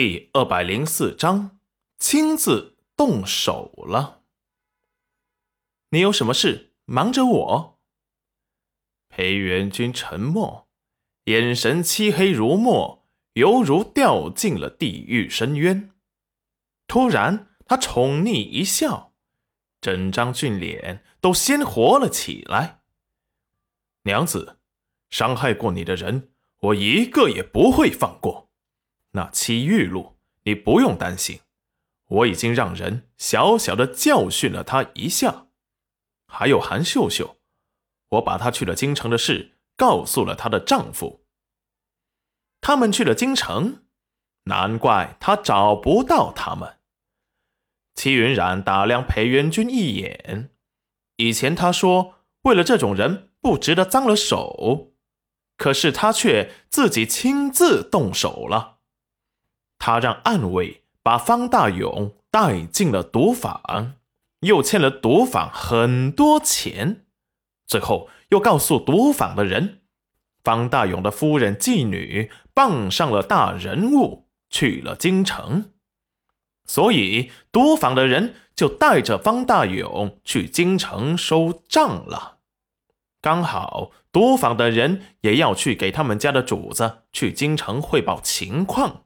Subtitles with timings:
[0.00, 1.58] 第二百零四章，
[1.98, 4.22] 亲自动手了。
[5.90, 7.80] 你有什么事瞒着我？
[9.08, 10.68] 裴元君沉默，
[11.24, 15.90] 眼神漆黑如墨，犹如掉进了地狱深渊。
[16.86, 19.14] 突然，他宠溺一笑，
[19.80, 22.82] 整张俊脸都鲜活了起来。
[24.04, 24.60] 娘子，
[25.10, 26.30] 伤害过你的人，
[26.60, 28.47] 我一个也不会放过。
[29.12, 31.40] 那七玉露，你不用担心，
[32.06, 35.46] 我已经让人小小的教训了他一下。
[36.26, 37.38] 还有韩秀秀，
[38.10, 41.24] 我把她去了京城的事告诉了她的丈夫。
[42.60, 43.84] 他们去了京城，
[44.44, 46.78] 难怪他找不到他们。
[47.94, 50.50] 齐云冉打量裴元君一眼，
[51.16, 54.92] 以前他说为了这种人不值得脏了手，
[55.56, 58.77] 可是他却自己亲自动手了。
[59.78, 63.94] 他让暗卫把方大勇带进了赌坊，
[64.40, 67.06] 又欠了赌坊很多钱，
[67.66, 69.80] 最后又告诉赌坊的人，
[70.42, 75.72] 方大勇的夫人妓女傍上了大人物，去了京城，
[76.66, 82.38] 所以赌坊的人就带着方大勇去京城收账了。
[83.20, 89.04] 刚好赌坊的人也要去给他们家的主子去京城汇报情况。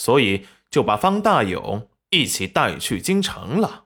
[0.00, 3.84] 所以就把方大勇一起带去京城了。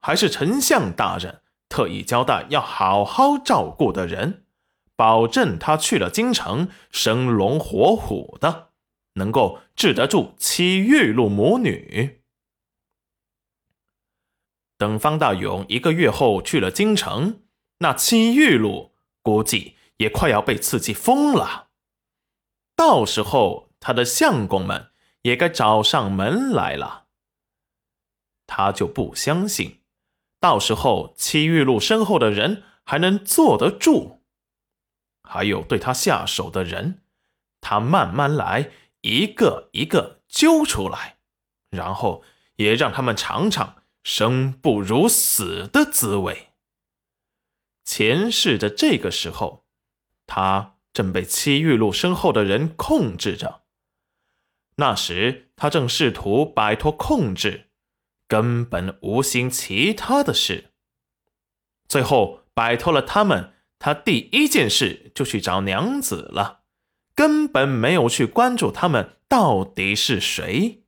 [0.00, 4.44] 还是丞相大人特意交代要好好照顾的人，
[4.94, 8.70] 保证他去了京城生龙活虎的，
[9.14, 12.22] 能够治得住七玉露母女。
[14.78, 17.40] 等方大勇一个月后去了京城，
[17.78, 21.70] 那七玉露估计也快要被刺激疯了。
[22.76, 24.91] 到时候他的相公们。
[25.22, 27.06] 也该找上门来了。
[28.46, 29.80] 他就不相信，
[30.38, 34.22] 到时候戚玉露身后的人还能坐得住。
[35.22, 37.02] 还有对他下手的人，
[37.60, 41.16] 他慢慢来，一个一个揪出来，
[41.70, 42.22] 然后
[42.56, 46.48] 也让他们尝尝生不如死的滋味。
[47.84, 49.64] 前世的这个时候，
[50.26, 53.61] 他正被戚玉露身后的人控制着。
[54.82, 57.68] 那时他正试图摆脱控制，
[58.26, 60.72] 根本无心其他的事。
[61.86, 66.62] 最后摆脱了他们，他第一件事就去找娘子了，
[67.14, 70.82] 根本没有去关注他们到底是谁。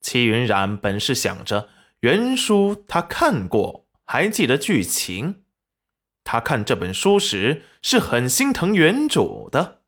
[0.00, 1.68] 齐云染本是想着
[2.00, 5.44] 原书他看过，还记得剧情。
[6.24, 9.82] 他看这本书时是很心疼原主的。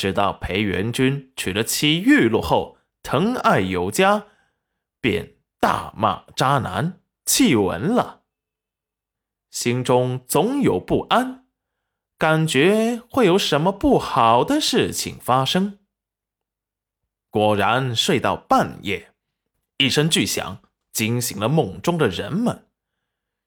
[0.00, 4.28] 直到裴元君娶了妻玉露后，疼爱有加，
[4.98, 8.22] 便大骂渣男，弃文了。
[9.50, 11.44] 心中总有不安，
[12.16, 15.80] 感觉会有什么不好的事情发生。
[17.28, 19.12] 果然，睡到半夜，
[19.76, 20.62] 一声巨响
[20.94, 22.68] 惊醒了梦中的人们。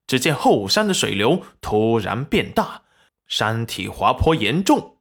[0.06, 2.84] 只见后山的水流突然变大，
[3.26, 4.93] 山体滑坡严重。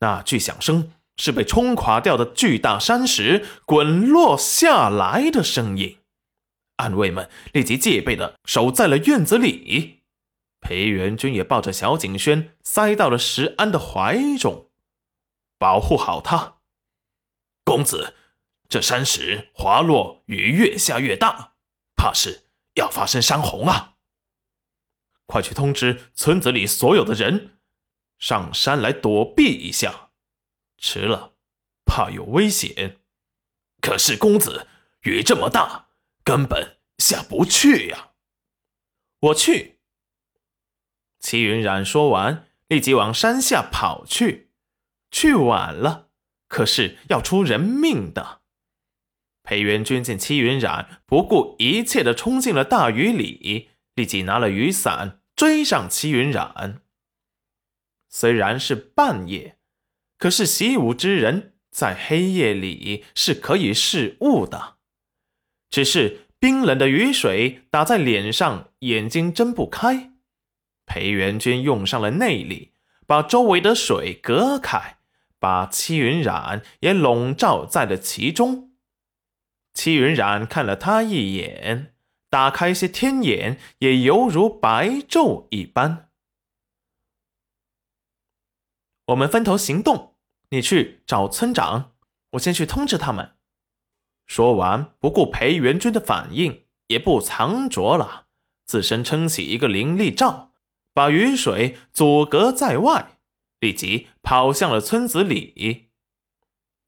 [0.00, 5.98] 那巨响声是被冲垮掉的巨大山石滚落下来的声音，
[6.76, 10.02] 暗卫们立即戒备的守在了院子里。
[10.60, 14.70] 裴元君也抱着小景轩塞到了石安的怀中，
[15.58, 16.58] 保护好他。
[17.64, 18.14] 公子，
[18.68, 21.54] 这山石滑落雨越下越大，
[21.96, 22.44] 怕是
[22.74, 23.94] 要发生山洪啊！
[25.26, 27.57] 快去通知村子里所有的人。
[28.18, 30.10] 上山来躲避一下，
[30.76, 31.34] 迟了
[31.84, 32.98] 怕有危险。
[33.80, 34.66] 可是公子，
[35.02, 35.88] 雨这么大，
[36.24, 38.10] 根本下不去呀。
[39.20, 39.78] 我去。
[41.20, 44.50] 齐云冉说完，立即往山下跑去。
[45.10, 46.10] 去晚了，
[46.48, 48.42] 可是要出人命的。
[49.42, 56.82] 裴元君见齐云冉不顾一切的冲进了大雨里，立即拿了雨伞追上齐云冉。
[58.08, 59.58] 虽然是半夜，
[60.18, 64.76] 可是习武之人在黑夜里是可以视物的。
[65.70, 70.12] 只是冰冷的雨水打在脸上，眼睛睁不开。
[70.86, 72.72] 裴元君用上了内力，
[73.06, 74.96] 把周围的水隔开，
[75.38, 78.72] 把戚云染也笼罩在了其中。
[79.74, 81.94] 戚云染看了他一眼，
[82.30, 86.07] 打开些天眼，也犹如白昼一般。
[89.08, 90.16] 我们分头行动，
[90.50, 91.92] 你去找村长，
[92.32, 93.36] 我先去通知他们。”
[94.26, 98.26] 说完，不顾裴元君的反应，也不藏拙了，
[98.66, 100.52] 自身撑起一个灵力罩，
[100.92, 103.18] 把雨水阻隔在外，
[103.60, 105.88] 立即跑向了村子里。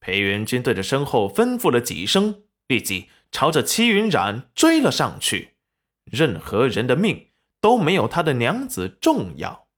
[0.01, 5.57] 裴元君对着身后吩咐了几声，立即朝着戚云染追了上去。
[6.05, 7.29] 任何人的命
[7.61, 9.69] 都没有他的娘子重要，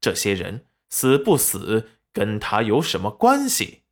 [0.00, 3.84] 这些人死不死跟他有什么关系？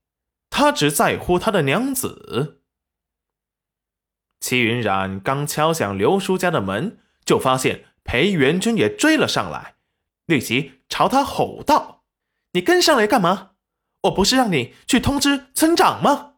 [0.50, 2.60] 他只在乎他的娘子。
[4.38, 9.76] 齐云冉刚敲响刘叔家的门，就发现裴元君也追了上来，
[10.26, 12.04] 立即朝他吼道
[12.52, 13.52] ：“你跟上来干嘛？
[14.02, 16.29] 我不是让你去通知村长吗？”